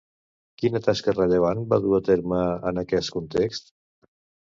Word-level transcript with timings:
Quina 0.61 0.81
tasca 0.87 1.13
rellevant 1.17 1.63
va 1.75 1.81
dur 1.85 1.93
a 1.99 2.01
terme 2.09 2.43
en 2.73 2.85
aquest 2.87 3.17
context? 3.21 3.73